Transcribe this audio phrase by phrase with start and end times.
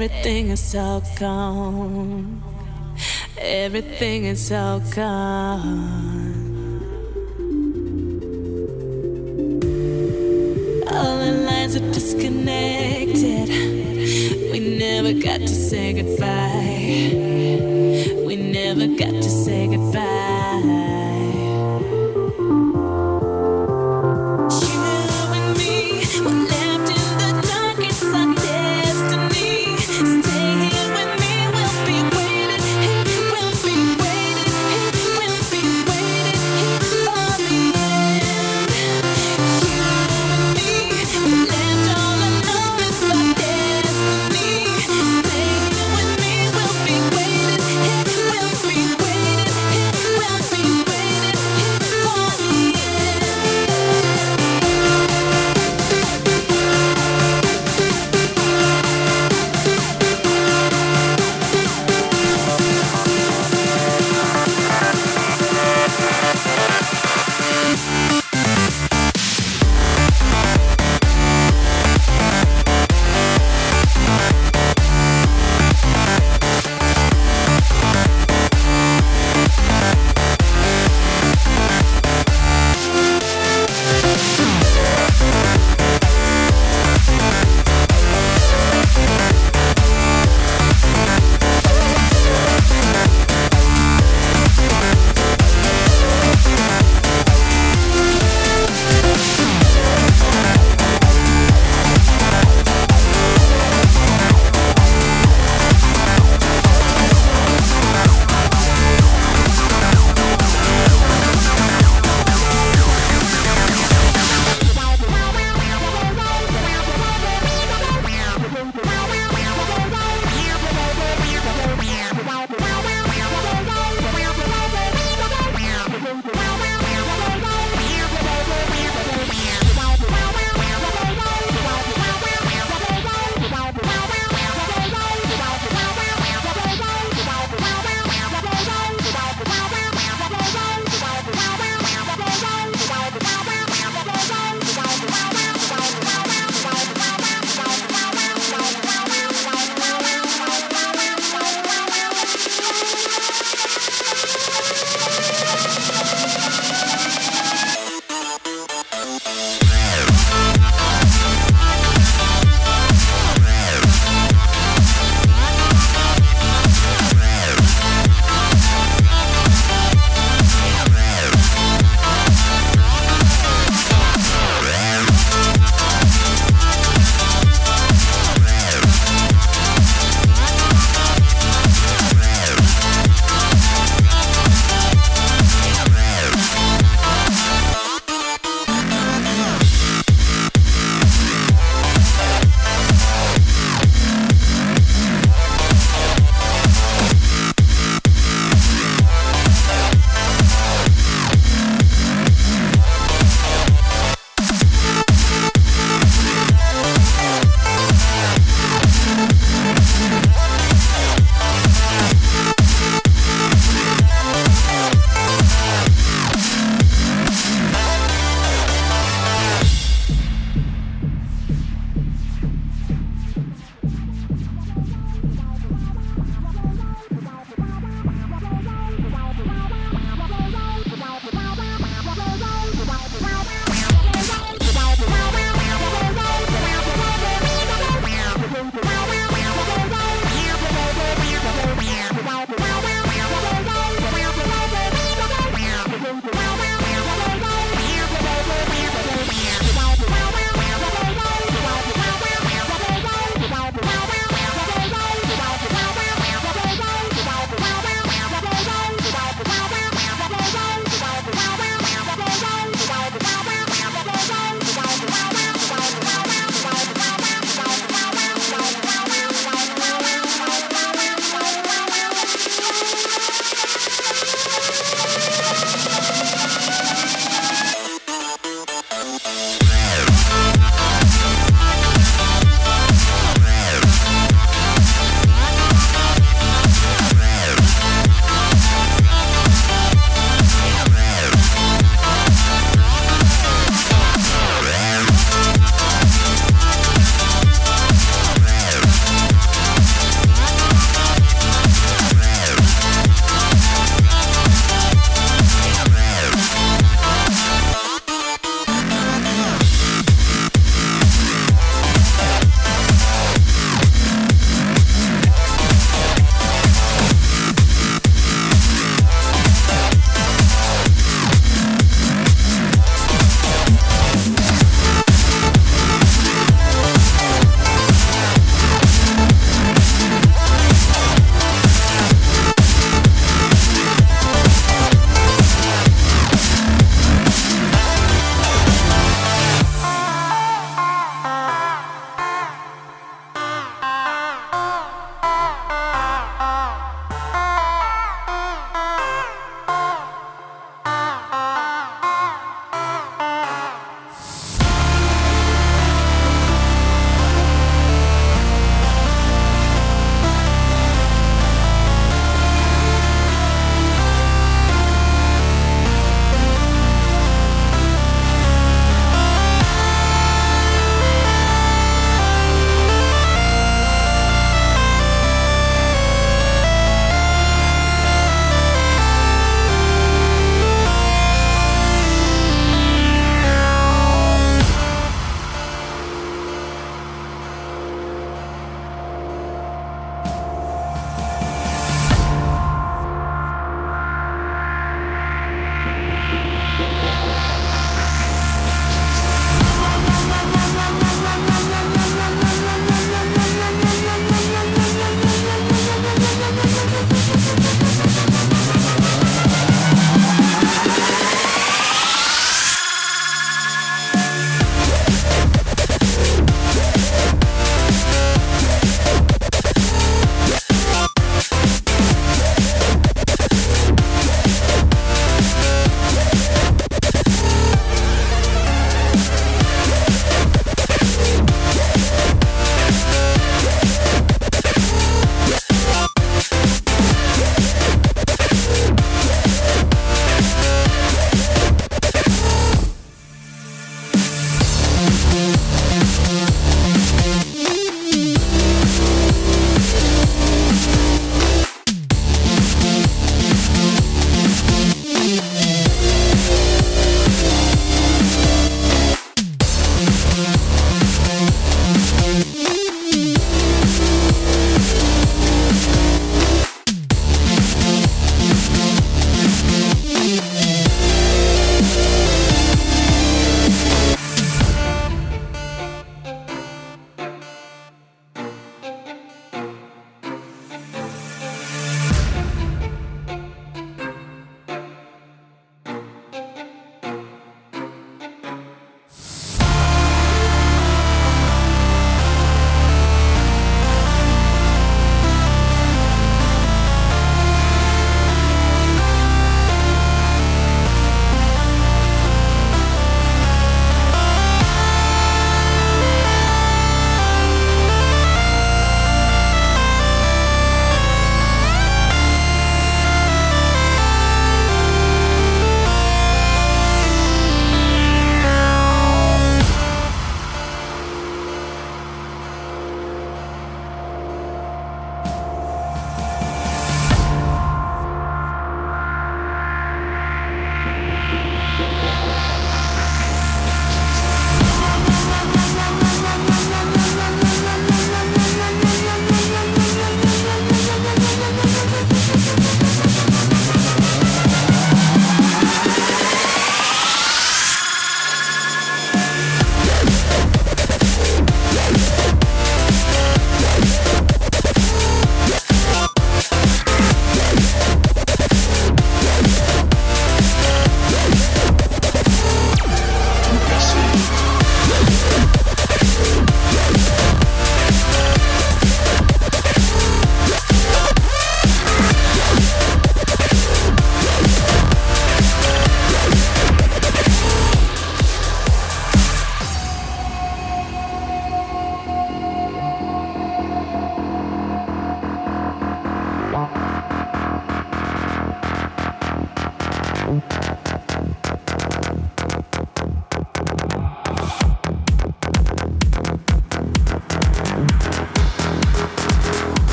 [0.00, 2.40] Everything is so gone.
[3.36, 6.34] Everything is so gone.
[10.86, 13.48] All the lines are disconnected.
[14.52, 16.27] We never got to say goodbye.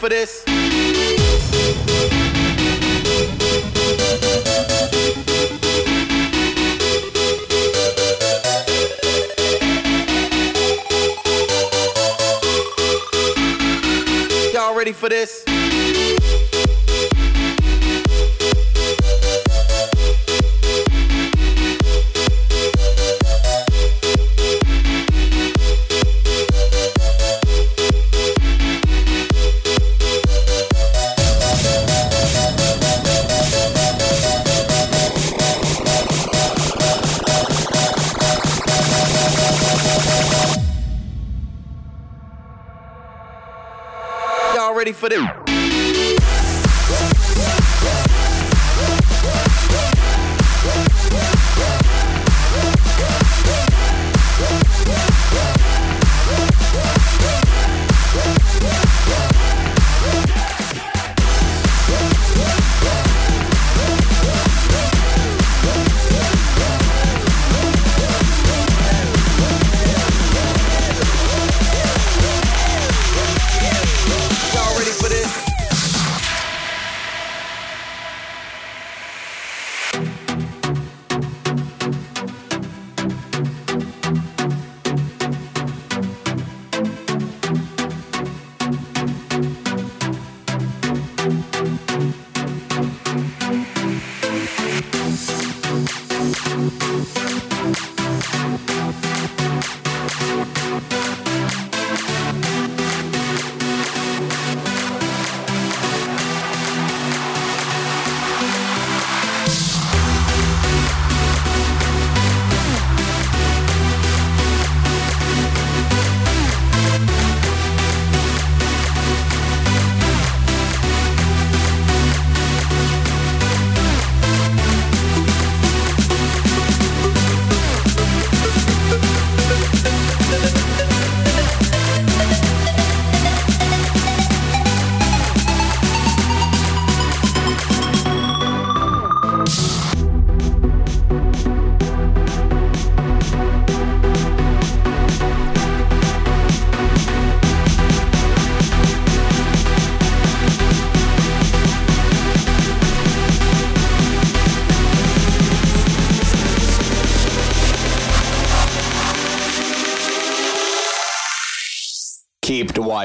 [0.00, 0.39] For this?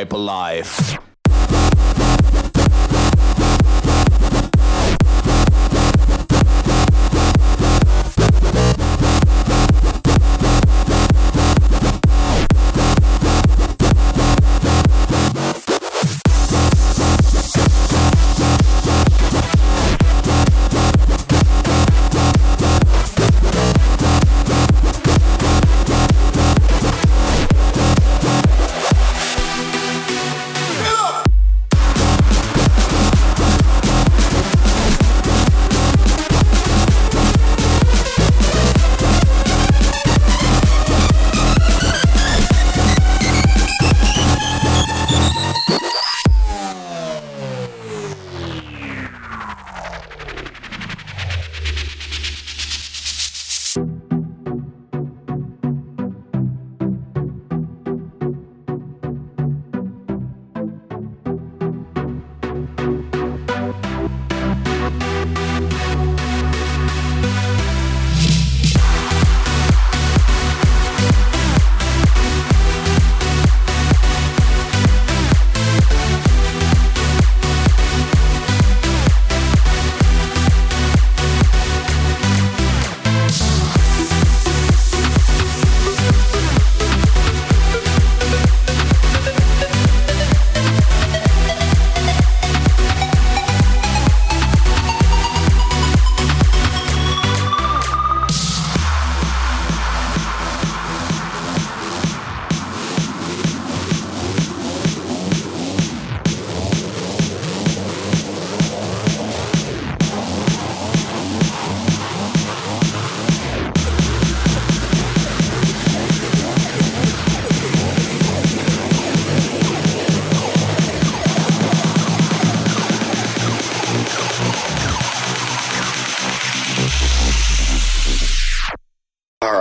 [0.03, 1.04] The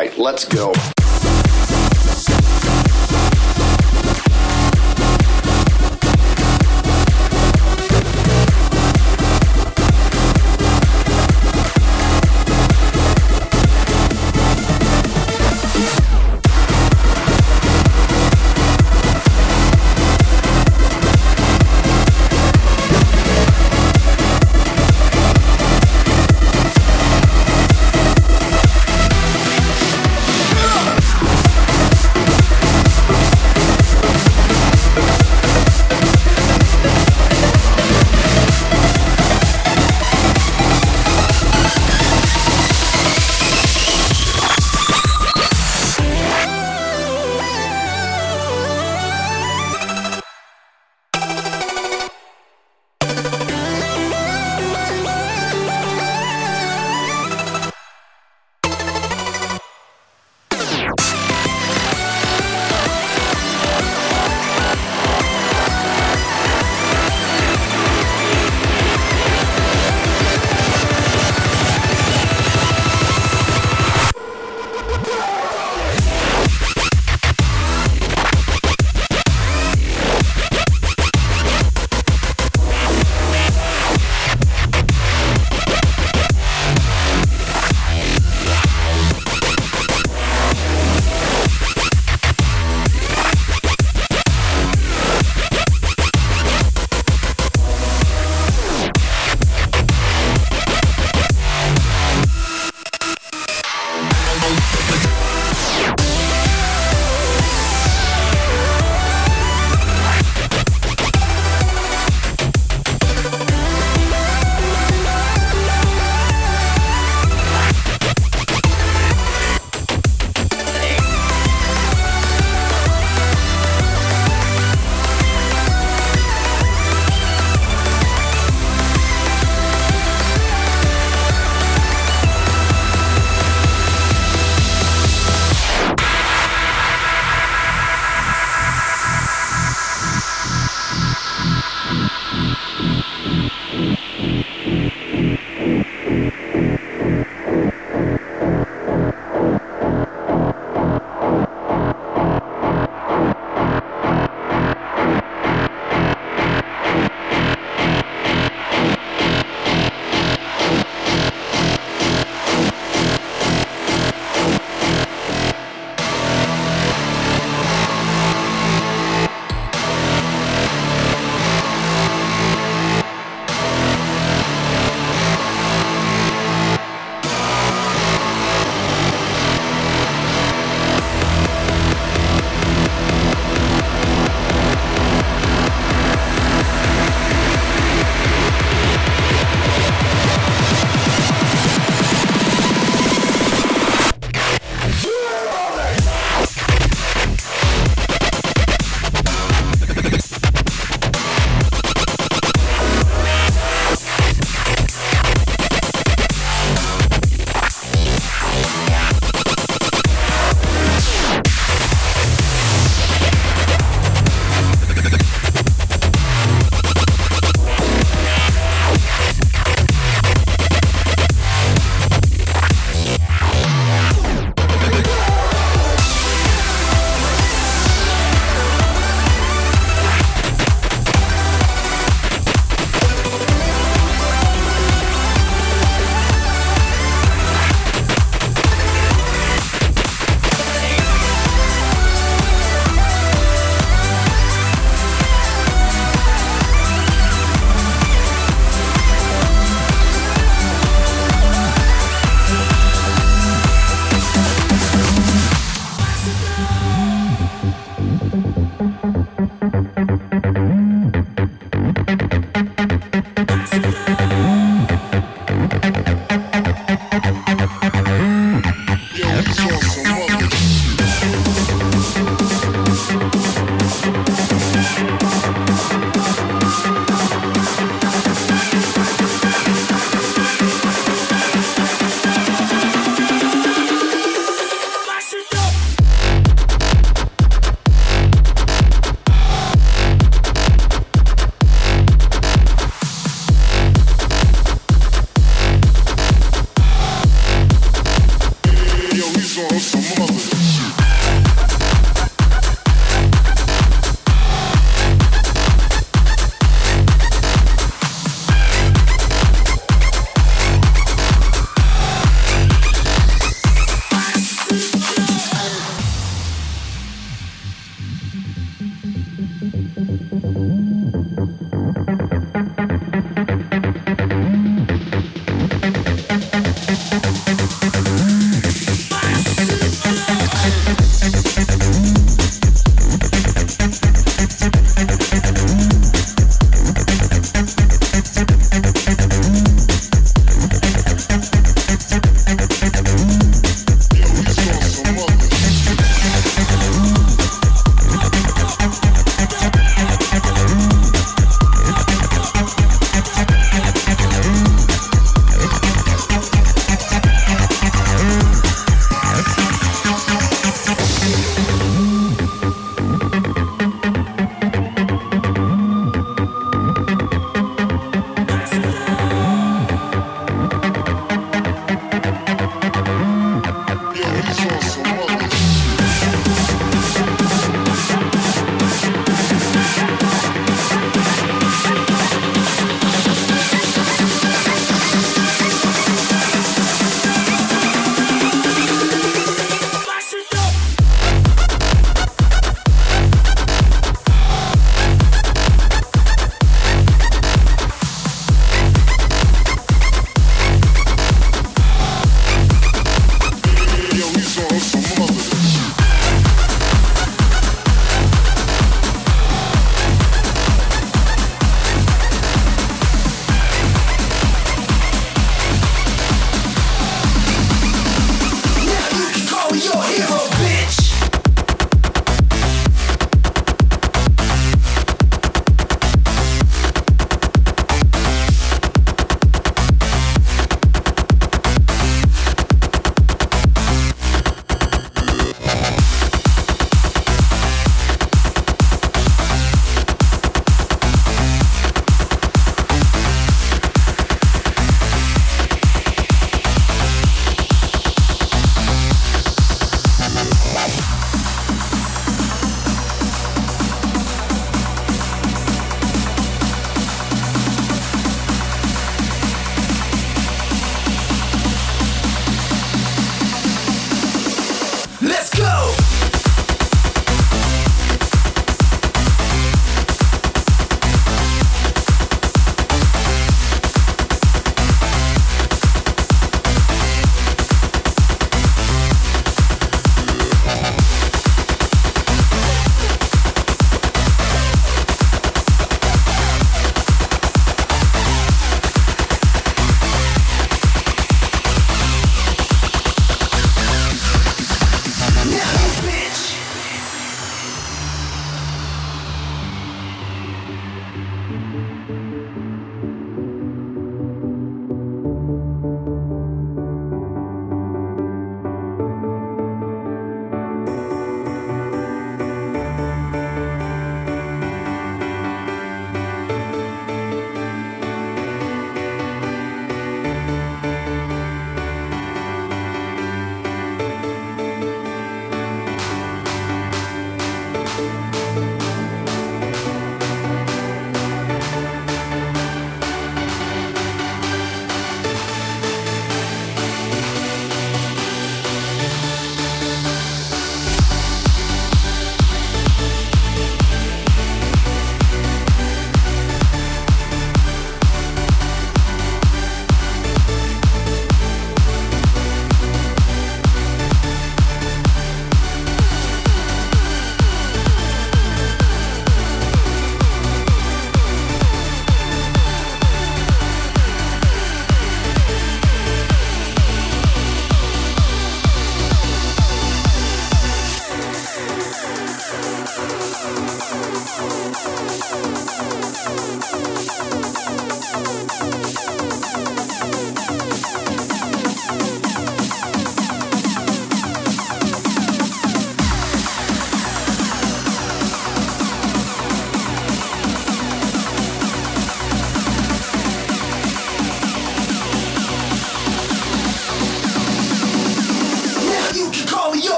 [0.00, 0.72] right, let's go.